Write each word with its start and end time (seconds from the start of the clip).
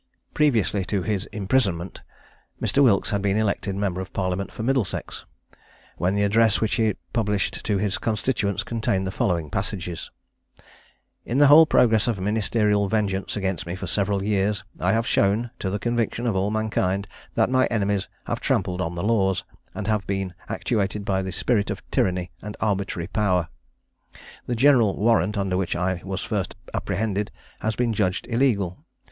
Previously 0.33 0.83
to 0.85 1.03
his 1.03 1.27
imprisonment 1.27 2.01
Mr. 2.59 2.81
Wilkes 2.81 3.11
had 3.11 3.21
been 3.21 3.37
elected 3.37 3.75
member 3.75 4.01
of 4.01 4.11
parliament 4.13 4.51
for 4.51 4.63
Middlesex, 4.63 5.25
when 5.95 6.15
the 6.15 6.23
address 6.23 6.59
which 6.59 6.73
he 6.73 6.95
published 7.13 7.63
to 7.63 7.77
his 7.77 7.99
constituents 7.99 8.63
contained 8.63 9.05
the 9.05 9.11
following 9.11 9.51
passages: 9.51 10.09
"In 11.23 11.37
the 11.37 11.45
whole 11.45 11.67
progress 11.67 12.07
of 12.07 12.19
ministerial 12.19 12.87
vengeance 12.89 13.37
against 13.37 13.67
me 13.67 13.75
for 13.75 13.85
several 13.85 14.23
years, 14.23 14.63
I 14.79 14.91
have 14.91 15.05
shown, 15.05 15.51
to 15.59 15.69
the 15.69 15.77
conviction 15.77 16.25
of 16.25 16.35
all 16.35 16.49
mankind, 16.49 17.07
that 17.35 17.51
my 17.51 17.67
enemies 17.67 18.09
have 18.25 18.39
trampled 18.39 18.81
on 18.81 18.95
the 18.95 19.03
laws, 19.03 19.43
and 19.75 19.85
have 19.85 20.07
been 20.07 20.33
actuated 20.49 21.05
by 21.05 21.21
the 21.21 21.31
spirit 21.31 21.69
of 21.69 21.87
tyranny 21.91 22.31
and 22.41 22.57
arbitrary 22.59 23.05
power. 23.05 23.49
"The 24.47 24.55
general 24.55 24.97
warrant 24.97 25.37
under 25.37 25.57
which 25.57 25.75
I 25.75 26.01
was 26.03 26.21
first 26.23 26.55
apprehended 26.73 27.29
has 27.59 27.75
been 27.75 27.91
adjudged 27.91 28.25
illegal. 28.31 28.83